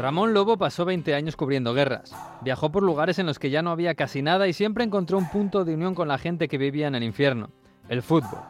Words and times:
Ramón 0.00 0.32
Lobo 0.32 0.56
pasó 0.56 0.86
20 0.86 1.14
años 1.14 1.36
cubriendo 1.36 1.74
guerras. 1.74 2.14
Viajó 2.40 2.72
por 2.72 2.82
lugares 2.82 3.18
en 3.18 3.26
los 3.26 3.38
que 3.38 3.50
ya 3.50 3.60
no 3.60 3.70
había 3.70 3.94
casi 3.94 4.22
nada 4.22 4.48
y 4.48 4.54
siempre 4.54 4.82
encontró 4.82 5.18
un 5.18 5.28
punto 5.28 5.62
de 5.62 5.74
unión 5.74 5.94
con 5.94 6.08
la 6.08 6.16
gente 6.16 6.48
que 6.48 6.56
vivía 6.56 6.86
en 6.86 6.94
el 6.94 7.02
infierno, 7.02 7.50
el 7.86 8.00
fútbol. 8.00 8.40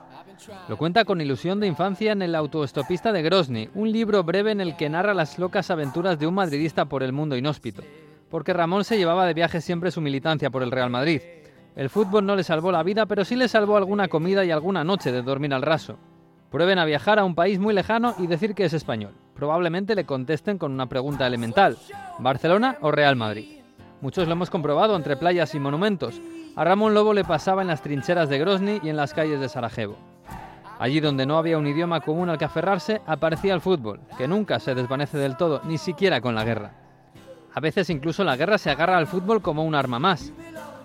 Lo 0.69 0.77
cuenta 0.77 1.05
con 1.05 1.21
ilusión 1.21 1.59
de 1.59 1.67
infancia 1.67 2.13
en 2.13 2.23
El 2.23 2.37
autoestopista 2.37 3.11
de 3.11 3.23
Grozny, 3.23 3.69
un 3.75 3.91
libro 3.91 4.23
breve 4.23 4.53
en 4.53 4.61
el 4.61 4.77
que 4.77 4.89
narra 4.89 5.13
las 5.13 5.41
locas 5.41 5.73
aventuras 5.73 6.21
de 6.21 6.29
un 6.29 6.35
madridista 6.35 6.85
por 6.85 7.03
el 7.03 7.13
mundo 7.13 7.37
inhóspito, 7.37 7.83
porque 8.31 8.53
Ramón 8.53 8.85
se 8.85 8.97
llevaba 8.97 9.27
de 9.27 9.35
viaje 9.35 9.61
siempre 9.61 9.91
su 9.91 10.01
militancia 10.01 10.51
por 10.51 10.63
el 10.63 10.71
Real 10.71 10.89
Madrid. 10.89 11.21
El 11.75 11.91
fútbol 11.91 12.27
no 12.27 12.37
le 12.37 12.45
salvó 12.45 12.71
la 12.71 12.85
vida, 12.85 13.07
pero 13.07 13.25
sí 13.25 13.35
le 13.35 13.49
salvó 13.49 13.77
alguna 13.77 14.07
comida 14.07 14.45
y 14.45 14.53
alguna 14.53 14.85
noche 14.85 15.11
de 15.11 15.23
dormir 15.23 15.53
al 15.53 15.63
raso. 15.63 15.99
Prueben 16.51 16.79
a 16.79 16.85
viajar 16.85 17.19
a 17.19 17.25
un 17.25 17.35
país 17.35 17.59
muy 17.59 17.75
lejano 17.75 18.15
y 18.19 18.27
decir 18.27 18.55
que 18.55 18.65
es 18.65 18.73
español 18.73 19.15
probablemente 19.41 19.95
le 19.95 20.05
contesten 20.05 20.59
con 20.59 20.71
una 20.71 20.85
pregunta 20.85 21.27
elemental, 21.27 21.79
¿Barcelona 22.19 22.77
o 22.83 22.91
Real 22.91 23.17
Madrid? 23.17 23.63
Muchos 24.03 24.27
lo 24.29 24.35
hemos 24.35 24.51
comprobado 24.51 24.95
entre 24.95 25.17
playas 25.17 25.55
y 25.55 25.59
monumentos. 25.59 26.21
A 26.57 26.63
Ramón 26.63 26.93
Lobo 26.93 27.15
le 27.15 27.25
pasaba 27.25 27.63
en 27.63 27.69
las 27.69 27.81
trincheras 27.81 28.29
de 28.29 28.39
Grozny 28.39 28.81
y 28.83 28.91
en 28.91 28.99
las 28.99 29.15
calles 29.15 29.41
de 29.41 29.49
Sarajevo. 29.49 29.97
Allí 30.79 31.01
donde 31.01 31.25
no 31.25 31.39
había 31.39 31.57
un 31.57 31.67
idioma 31.67 32.03
común 32.03 32.29
al 32.29 32.37
que 32.37 32.45
aferrarse, 32.45 33.01
aparecía 33.07 33.55
el 33.55 33.63
fútbol, 33.63 34.01
que 34.19 34.29
nunca 34.29 34.61
se 34.61 34.75
desvanece 34.75 35.17
del 35.17 35.39
todo, 35.39 35.63
ni 35.65 35.79
siquiera 35.79 36.21
con 36.21 36.35
la 36.35 36.45
guerra. 36.45 36.73
A 37.55 37.61
veces 37.61 37.89
incluso 37.89 38.25
la 38.25 38.37
guerra 38.37 38.59
se 38.59 38.69
agarra 38.69 38.99
al 38.99 39.07
fútbol 39.07 39.41
como 39.41 39.65
un 39.65 39.75
arma 39.75 39.99
más. 39.99 40.35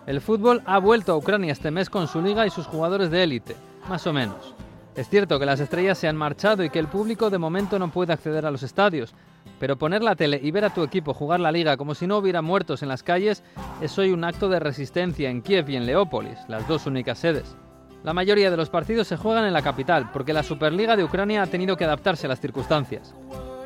El 0.08 0.22
fútbol 0.22 0.62
ha 0.66 0.80
vuelto 0.80 1.12
a 1.12 1.18
Ucrania 1.18 1.52
este 1.52 1.72
mes 1.72 1.90
con 1.90 2.08
su 2.08 2.22
liga 2.22 2.48
y 2.48 2.52
sus 2.52 2.68
jugadores 2.68 3.12
de 3.12 3.22
élite, 3.22 3.58
más 3.90 4.08
o 4.08 4.14
menos. 4.14 4.56
Es 4.96 5.10
cierto 5.10 5.40
que 5.40 5.46
las 5.46 5.60
estrellas 5.60 5.98
se 5.98 6.08
han 6.08 6.16
marchado 6.16 6.64
y 6.64 6.70
que 6.70 6.80
el 6.80 6.88
público 6.88 7.30
de 7.30 7.38
momento 7.38 7.78
no 7.78 7.92
puede 7.92 8.14
acceder 8.14 8.46
a 8.46 8.52
los 8.52 8.64
estadios, 8.64 9.14
pero 9.60 9.78
poner 9.78 10.02
la 10.02 10.16
tele 10.16 10.40
y 10.42 10.52
ver 10.52 10.64
a 10.64 10.74
tu 10.74 10.84
equipo 10.84 11.14
jugar 11.14 11.42
la 11.42 11.52
liga 11.52 11.76
como 11.76 11.96
si 11.96 12.08
no 12.08 12.18
hubiera 12.18 12.42
muertos 12.42 12.82
en 12.82 12.88
las 12.88 13.04
calles 13.04 13.44
es 13.82 13.98
hoy 14.00 14.12
un 14.12 14.24
acto 14.24 14.48
de 14.48 14.62
resistencia 14.62 15.30
en 15.30 15.42
Kiev 15.42 15.70
y 15.70 15.76
en 15.76 15.86
Leópolis, 15.86 16.40
las 16.48 16.66
dos 16.70 16.86
únicas 16.86 17.20
sedes. 17.20 17.58
La 18.06 18.14
mayoría 18.14 18.50
de 18.50 18.56
los 18.56 18.70
partidos 18.70 19.08
se 19.08 19.18
juegan 19.18 19.46
en 19.46 19.54
la 19.54 19.64
capital, 19.64 20.12
porque 20.14 20.32
la 20.32 20.44
Superliga 20.44 20.96
de 20.96 21.04
Ucrania 21.04 21.42
ha 21.42 21.48
tenido 21.48 21.76
que 21.76 21.84
adaptarse 21.84 22.28
a 22.28 22.30
las 22.30 22.40
circunstancias. 22.40 23.14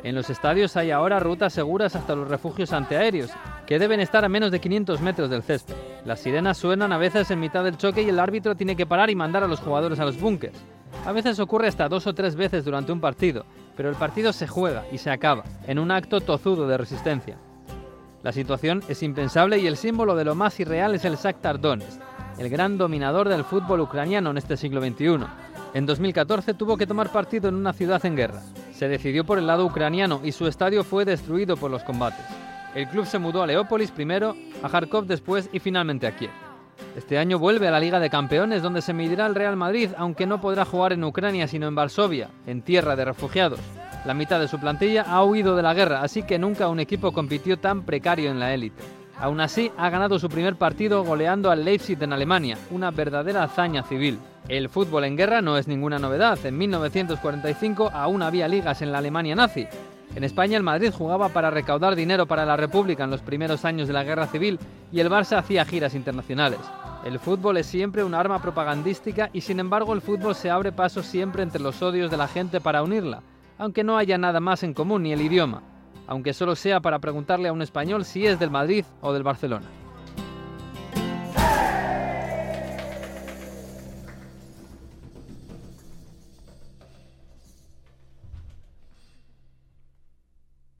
En 0.02 0.14
los 0.16 0.30
estadios 0.30 0.76
hay 0.76 0.90
ahora 0.90 1.20
rutas 1.20 1.52
seguras 1.52 1.94
hasta 1.94 2.16
los 2.16 2.26
refugios 2.26 2.72
antiaéreos, 2.72 3.30
que 3.66 3.78
deben 3.78 4.00
estar 4.00 4.24
a 4.24 4.30
menos 4.30 4.50
de 4.50 4.58
500 4.58 5.00
metros 5.00 5.30
del 5.30 5.42
césped. 5.42 5.74
Las 6.06 6.20
sirenas 6.20 6.58
suenan 6.58 6.90
a 6.90 6.98
veces 6.98 7.30
en 7.30 7.38
mitad 7.38 7.62
del 7.62 7.76
choque 7.76 8.02
y 8.02 8.08
el 8.08 8.18
árbitro 8.18 8.56
tiene 8.56 8.74
que 8.74 8.86
parar 8.86 9.10
y 9.10 9.14
mandar 9.14 9.44
a 9.44 9.46
los 9.46 9.60
jugadores 9.60 10.00
a 10.00 10.06
los 10.06 10.18
búnkers. 10.18 10.58
A 11.06 11.12
veces 11.12 11.40
ocurre 11.40 11.68
hasta 11.68 11.88
dos 11.88 12.06
o 12.06 12.14
tres 12.14 12.36
veces 12.36 12.64
durante 12.64 12.92
un 12.92 13.00
partido, 13.00 13.46
pero 13.76 13.88
el 13.88 13.96
partido 13.96 14.32
se 14.32 14.46
juega 14.46 14.84
y 14.92 14.98
se 14.98 15.10
acaba, 15.10 15.44
en 15.66 15.78
un 15.78 15.90
acto 15.90 16.20
tozudo 16.20 16.68
de 16.68 16.76
resistencia. 16.76 17.38
La 18.22 18.32
situación 18.32 18.82
es 18.86 19.02
impensable 19.02 19.58
y 19.58 19.66
el 19.66 19.78
símbolo 19.78 20.14
de 20.14 20.24
lo 20.24 20.34
más 20.34 20.60
irreal 20.60 20.94
es 20.94 21.06
el 21.06 21.16
Shakhtar 21.16 21.58
Donetsk, 21.58 22.00
el 22.38 22.50
gran 22.50 22.76
dominador 22.76 23.30
del 23.30 23.44
fútbol 23.44 23.80
ucraniano 23.80 24.30
en 24.30 24.36
este 24.36 24.58
siglo 24.58 24.82
XXI. 24.82 25.26
En 25.72 25.86
2014 25.86 26.52
tuvo 26.52 26.76
que 26.76 26.86
tomar 26.86 27.10
partido 27.10 27.48
en 27.48 27.54
una 27.54 27.72
ciudad 27.72 28.04
en 28.04 28.16
guerra. 28.16 28.42
Se 28.74 28.88
decidió 28.88 29.24
por 29.24 29.38
el 29.38 29.46
lado 29.46 29.64
ucraniano 29.64 30.20
y 30.22 30.32
su 30.32 30.46
estadio 30.46 30.84
fue 30.84 31.06
destruido 31.06 31.56
por 31.56 31.70
los 31.70 31.82
combates. 31.82 32.26
El 32.74 32.88
club 32.88 33.06
se 33.06 33.18
mudó 33.18 33.42
a 33.42 33.46
Leópolis 33.46 33.90
primero, 33.90 34.36
a 34.62 34.68
Kharkov 34.68 35.06
después 35.06 35.48
y 35.52 35.58
finalmente 35.58 36.06
a 36.06 36.14
Kiev. 36.14 36.49
Este 36.96 37.18
año 37.18 37.38
vuelve 37.38 37.68
a 37.68 37.70
la 37.70 37.80
Liga 37.80 38.00
de 38.00 38.10
Campeones 38.10 38.62
donde 38.62 38.82
se 38.82 38.92
medirá 38.92 39.26
el 39.26 39.34
Real 39.34 39.56
Madrid, 39.56 39.90
aunque 39.96 40.26
no 40.26 40.40
podrá 40.40 40.64
jugar 40.64 40.92
en 40.92 41.04
Ucrania 41.04 41.46
sino 41.48 41.68
en 41.68 41.74
Varsovia, 41.74 42.28
en 42.46 42.62
tierra 42.62 42.96
de 42.96 43.04
refugiados. 43.04 43.60
La 44.04 44.14
mitad 44.14 44.40
de 44.40 44.48
su 44.48 44.58
plantilla 44.58 45.02
ha 45.02 45.24
huido 45.24 45.56
de 45.56 45.62
la 45.62 45.74
guerra, 45.74 46.02
así 46.02 46.22
que 46.22 46.38
nunca 46.38 46.68
un 46.68 46.80
equipo 46.80 47.12
compitió 47.12 47.58
tan 47.58 47.82
precario 47.82 48.30
en 48.30 48.40
la 48.40 48.54
élite. 48.54 48.82
Aún 49.20 49.40
así, 49.40 49.70
ha 49.76 49.90
ganado 49.90 50.18
su 50.18 50.30
primer 50.30 50.56
partido 50.56 51.04
goleando 51.04 51.50
al 51.50 51.62
Leipzig 51.62 52.02
en 52.02 52.14
Alemania, 52.14 52.56
una 52.70 52.90
verdadera 52.90 53.42
hazaña 53.42 53.82
civil. 53.82 54.18
El 54.48 54.70
fútbol 54.70 55.04
en 55.04 55.16
guerra 55.16 55.42
no 55.42 55.58
es 55.58 55.68
ninguna 55.68 55.98
novedad. 55.98 56.38
En 56.46 56.56
1945 56.56 57.90
aún 57.92 58.22
había 58.22 58.48
ligas 58.48 58.80
en 58.80 58.90
la 58.90 58.98
Alemania 58.98 59.34
nazi. 59.34 59.66
En 60.16 60.24
España 60.24 60.56
el 60.56 60.64
Madrid 60.64 60.92
jugaba 60.92 61.28
para 61.28 61.50
recaudar 61.50 61.94
dinero 61.94 62.26
para 62.26 62.44
la 62.44 62.56
República 62.56 63.04
en 63.04 63.10
los 63.10 63.22
primeros 63.22 63.64
años 63.64 63.86
de 63.86 63.94
la 63.94 64.02
Guerra 64.02 64.26
Civil 64.26 64.58
y 64.90 64.98
el 64.98 65.08
Barça 65.08 65.38
hacía 65.38 65.64
giras 65.64 65.94
internacionales. 65.94 66.58
El 67.04 67.18
fútbol 67.18 67.56
es 67.58 67.66
siempre 67.66 68.02
un 68.02 68.14
arma 68.14 68.42
propagandística 68.42 69.30
y 69.32 69.40
sin 69.40 69.60
embargo 69.60 69.94
el 69.94 70.02
fútbol 70.02 70.34
se 70.34 70.50
abre 70.50 70.72
paso 70.72 71.02
siempre 71.02 71.42
entre 71.42 71.62
los 71.62 71.80
odios 71.80 72.10
de 72.10 72.16
la 72.16 72.26
gente 72.26 72.60
para 72.60 72.82
unirla, 72.82 73.22
aunque 73.56 73.84
no 73.84 73.96
haya 73.96 74.18
nada 74.18 74.40
más 74.40 74.64
en 74.64 74.74
común 74.74 75.04
ni 75.04 75.12
el 75.12 75.20
idioma, 75.20 75.62
aunque 76.08 76.34
solo 76.34 76.56
sea 76.56 76.80
para 76.80 76.98
preguntarle 76.98 77.48
a 77.48 77.52
un 77.52 77.62
español 77.62 78.04
si 78.04 78.26
es 78.26 78.38
del 78.38 78.50
Madrid 78.50 78.84
o 79.00 79.12
del 79.12 79.22
Barcelona. 79.22 79.66